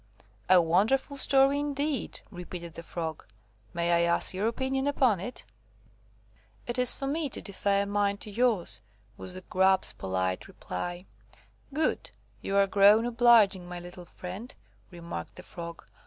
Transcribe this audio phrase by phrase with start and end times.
[0.49, 3.23] "A wonderful story, indeed," repeated the Frog;
[3.71, 5.45] "may I ask your opinion upon it?"
[6.65, 8.81] "It is for me to defer mine to yours,"
[9.15, 11.05] was the Grub's polite reply.
[11.71, 12.09] "Good!
[12.41, 14.55] you are grown obliging, my little friend,"
[14.89, 15.85] remarked the Frog.